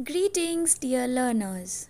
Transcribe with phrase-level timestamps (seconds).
[0.00, 1.86] Greetings, dear learners.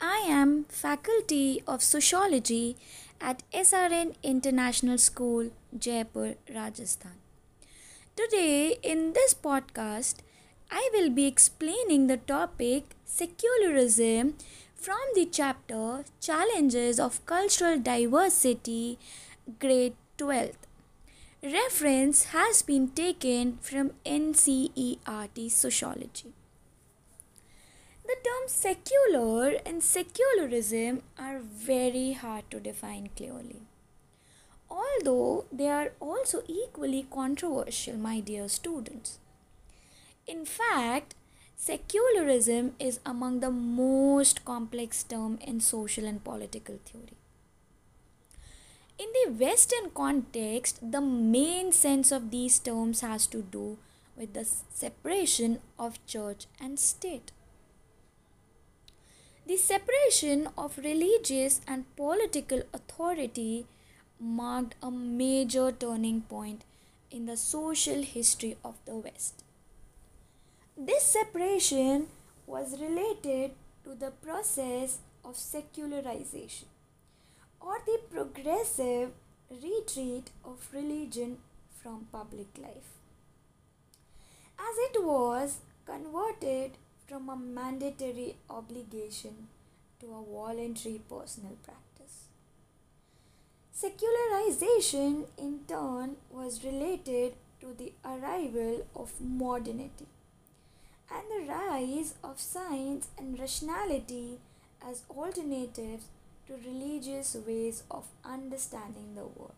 [0.00, 2.76] I am Faculty of Sociology
[3.20, 7.16] at SRN International School, Jaipur, Rajasthan.
[8.14, 10.18] Today, in this podcast,
[10.70, 14.34] I will be explaining the topic secularism
[14.76, 19.00] from the chapter Challenges of Cultural Diversity,
[19.58, 20.70] grade 12th.
[21.42, 26.34] Reference has been taken from NCERT Sociology.
[28.12, 33.62] The terms secular and secularism are very hard to define clearly.
[34.68, 39.18] Although they are also equally controversial, my dear students.
[40.26, 41.14] In fact,
[41.56, 47.16] secularism is among the most complex term in social and political theory.
[48.98, 53.78] In the Western context, the main sense of these terms has to do
[54.18, 57.32] with the separation of church and state.
[59.44, 63.66] The separation of religious and political authority
[64.20, 66.62] marked a major turning point
[67.10, 69.42] in the social history of the West.
[70.76, 72.06] This separation
[72.46, 73.50] was related
[73.84, 76.68] to the process of secularization
[77.60, 79.10] or the progressive
[79.50, 81.38] retreat of religion
[81.82, 82.94] from public life.
[84.56, 89.48] As it was converted from a mandatory obligation
[90.00, 92.26] to a voluntary personal practice.
[93.72, 100.06] Secularization, in turn, was related to the arrival of modernity
[101.10, 104.38] and the rise of science and rationality
[104.86, 106.04] as alternatives
[106.46, 109.54] to religious ways of understanding the world.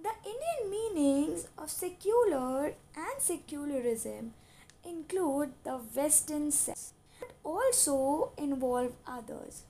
[0.00, 4.34] The Indian meanings of secular and secularism
[4.88, 9.62] include the Western sense, but also involve others.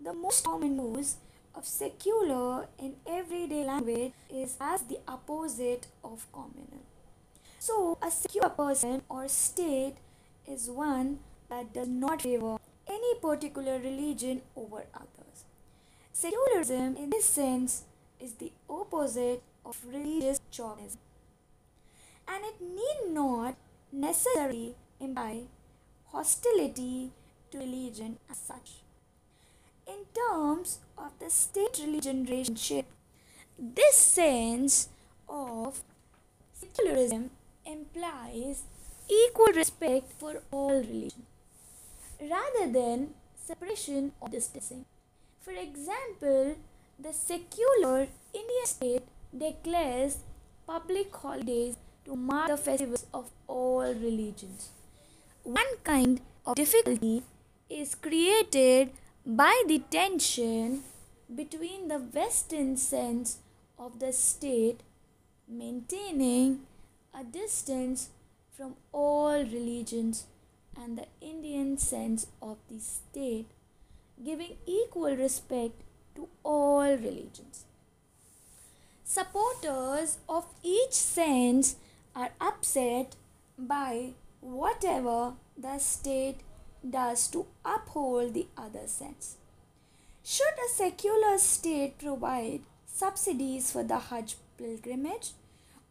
[0.00, 1.16] The most common use
[1.54, 6.84] of secular in everyday language is as the opposite of communal.
[7.58, 9.94] So, a secular person or state
[10.46, 15.44] is one that does not favor any particular religion over others.
[16.12, 17.84] Secularism, in this sense,
[18.20, 21.00] is the opposite of religious chauvinism.
[22.28, 23.56] And it need not
[23.94, 25.42] necessarily imply
[26.12, 27.12] hostility
[27.50, 28.82] to religion as such.
[29.86, 32.86] In terms of the state religion relationship,
[33.58, 34.88] this sense
[35.28, 35.80] of
[36.52, 37.30] secularism
[37.64, 38.62] implies
[39.08, 41.26] equal respect for all religions
[42.20, 44.84] rather than separation or distancing.
[45.40, 46.56] For example,
[46.98, 49.02] the secular Indian state
[49.36, 50.18] declares
[50.66, 54.70] public holidays to mark the festivals of all religions.
[55.42, 57.22] One kind of difficulty
[57.68, 58.90] is created
[59.26, 60.82] by the tension
[61.34, 63.38] between the Western sense
[63.78, 64.80] of the state
[65.48, 66.60] maintaining
[67.18, 68.10] a distance
[68.56, 70.26] from all religions
[70.76, 73.46] and the Indian sense of the state
[74.22, 75.80] giving equal respect
[76.14, 77.64] to all religions.
[79.04, 81.76] Supporters of each sense
[82.14, 83.16] are upset
[83.58, 84.10] by
[84.40, 86.40] whatever the state
[86.88, 89.36] does to uphold the other sense.
[90.22, 95.32] Should a secular state provide subsidies for the Hajj pilgrimage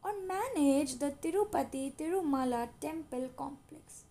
[0.03, 4.03] or manage the Tirupati Tirumala temple complex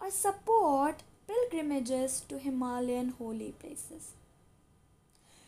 [0.00, 4.12] or support pilgrimages to Himalayan holy places?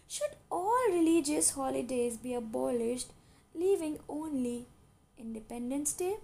[0.08, 3.12] Should all religious holidays be abolished,
[3.54, 4.61] leaving only
[5.42, 6.16] Independence Day,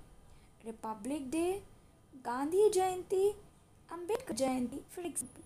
[0.64, 1.62] Republic Day,
[2.22, 3.34] Gandhi Jayanti,
[3.92, 5.42] Ambedkar Jayanti, for example.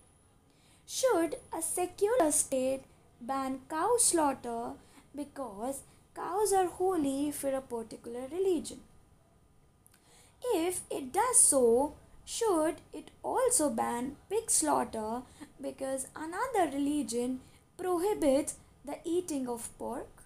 [0.85, 2.83] Should a secular state
[3.19, 4.73] ban cow slaughter
[5.15, 5.81] because
[6.15, 8.79] cows are holy for a particular religion?
[10.43, 11.95] If it does so,
[12.25, 15.23] should it also ban pig slaughter
[15.59, 17.39] because another religion
[17.77, 18.55] prohibits
[18.85, 20.23] the eating of pork?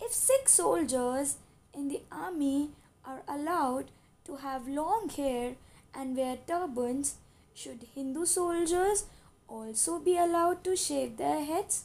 [0.00, 1.38] If Sikh soldiers
[1.76, 2.70] in the army
[3.04, 3.90] are allowed
[4.24, 5.54] to have long hair
[5.94, 7.16] and wear turbans,
[7.54, 9.04] should Hindu soldiers
[9.48, 11.84] also be allowed to shave their heads?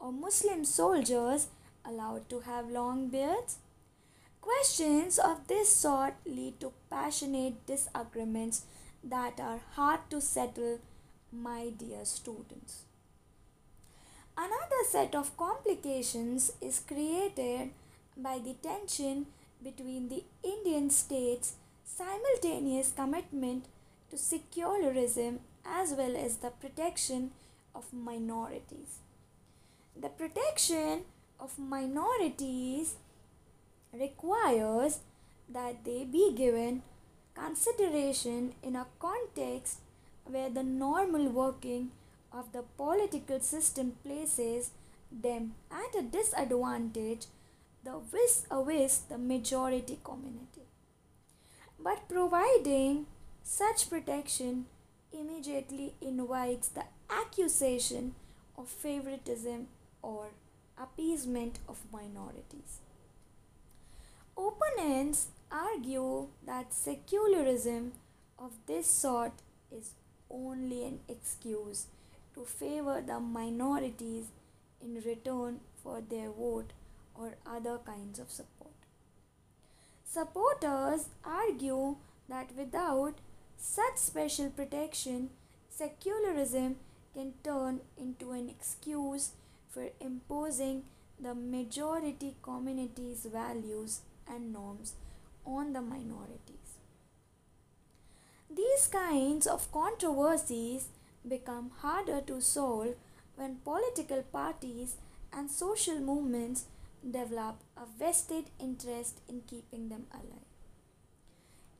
[0.00, 1.48] Or Muslim soldiers
[1.84, 3.58] allowed to have long beards?
[4.40, 8.64] Questions of this sort lead to passionate disagreements
[9.02, 10.78] that are hard to settle,
[11.32, 12.82] my dear students.
[14.36, 17.70] Another set of complications is created
[18.16, 19.26] by the tension
[19.62, 21.54] between the Indian state's
[21.84, 23.66] simultaneous commitment
[24.10, 27.30] to secularism as well as the protection
[27.74, 29.00] of minorities.
[30.00, 31.02] The protection
[31.40, 32.94] of minorities
[33.92, 35.00] requires
[35.48, 36.82] that they be given
[37.34, 39.78] consideration in a context
[40.24, 41.90] where the normal working
[42.32, 44.70] of the political system places
[45.10, 47.26] them at a disadvantage
[47.86, 50.66] the vis-a-vis the majority community.
[51.78, 53.06] But providing
[53.44, 54.66] such protection
[55.12, 58.14] immediately invites the accusation
[58.58, 59.68] of favoritism
[60.02, 60.26] or
[60.76, 62.80] appeasement of minorities.
[64.36, 67.92] Opponents argue that secularism
[68.36, 69.32] of this sort
[69.70, 69.90] is
[70.28, 71.86] only an excuse
[72.34, 74.24] to favor the minorities
[74.82, 76.72] in return for their vote
[77.18, 78.72] or other kinds of support.
[80.04, 81.96] Supporters argue
[82.28, 83.14] that without
[83.56, 85.30] such special protection,
[85.68, 86.76] secularism
[87.14, 89.32] can turn into an excuse
[89.70, 90.84] for imposing
[91.20, 94.94] the majority community's values and norms
[95.44, 96.78] on the minorities.
[98.54, 100.88] These kinds of controversies
[101.26, 102.94] become harder to solve
[103.36, 104.96] when political parties
[105.32, 106.64] and social movements
[107.10, 110.46] develop a vested interest in keeping them alive.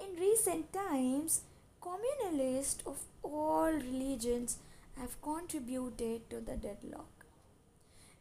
[0.00, 1.42] In recent times,
[1.82, 4.58] communalists of all religions
[4.98, 7.26] have contributed to the deadlock.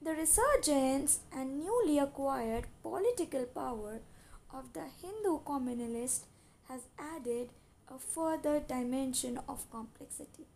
[0.02, 4.02] The resurgence and newly acquired political power
[4.54, 6.26] of the Hindu communalist
[6.68, 7.50] has added
[7.88, 10.48] a further dimension of complexity.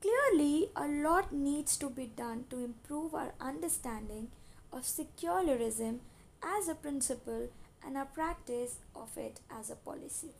[0.00, 4.28] Clearly, a lot needs to be done to improve our understanding
[4.72, 6.00] of secularism
[6.42, 7.48] as a principle
[7.84, 10.30] and a practice of it as a policy.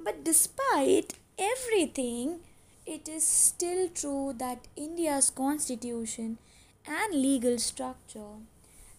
[0.00, 2.40] But despite everything,
[2.86, 6.38] it is still true that India's constitution
[6.86, 8.38] and legal structure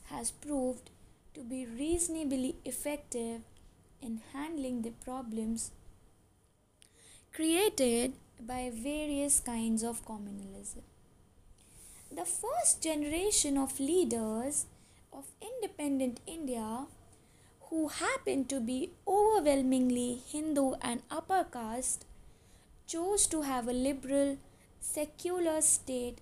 [0.09, 0.89] has proved
[1.33, 3.42] to be reasonably effective
[4.01, 5.71] in handling the problems
[7.33, 10.81] created by various kinds of communalism.
[12.11, 14.65] The first generation of leaders
[15.13, 16.88] of independent India,
[17.69, 22.06] who happened to be overwhelmingly Hindu and upper caste,
[22.88, 24.38] chose to have a liberal,
[24.79, 26.19] secular state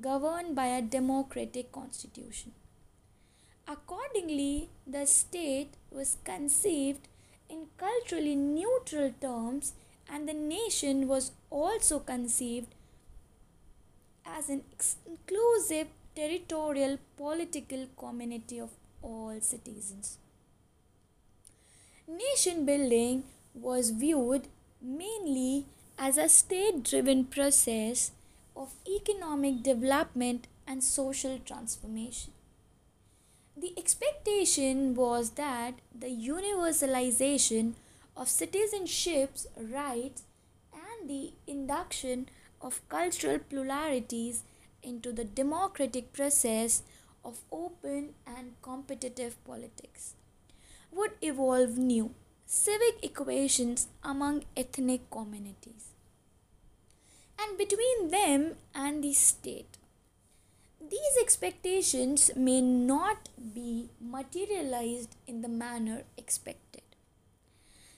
[0.00, 2.52] governed by a democratic constitution.
[3.66, 7.06] Accordingly, the state was conceived
[7.50, 9.74] in culturally neutral terms,
[10.10, 12.74] and the nation was also conceived
[14.36, 14.62] as an
[15.06, 18.70] inclusive territorial political community of
[19.02, 20.18] all citizens.
[22.06, 24.48] Nation building was viewed
[24.80, 25.66] mainly
[25.98, 28.12] as a state driven process
[28.56, 32.32] of economic development and social transformation.
[33.56, 37.74] The expectation was that the universalization
[38.16, 40.22] of citizenship's rights
[40.72, 42.28] and the induction
[42.60, 44.42] of cultural pluralities
[44.82, 46.82] into the democratic process
[47.24, 50.14] of open and competitive politics
[50.92, 52.14] would evolve new
[52.46, 55.90] civic equations among ethnic communities
[57.38, 59.78] and between them and the state
[60.90, 66.82] these expectations may not be materialized in the manner expected.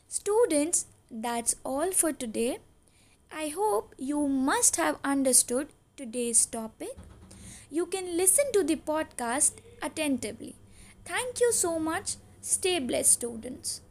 [0.09, 2.59] Students, that's all for today.
[3.33, 6.97] I hope you must have understood today's topic.
[7.71, 10.57] You can listen to the podcast attentively.
[11.05, 12.17] Thank you so much.
[12.41, 13.83] Stay blessed, students.